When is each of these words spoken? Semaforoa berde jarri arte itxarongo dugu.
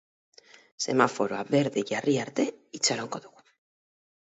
Semaforoa 0.85 1.43
berde 1.57 1.85
jarri 1.93 2.19
arte 2.25 2.49
itxarongo 2.83 3.25
dugu. 3.29 3.51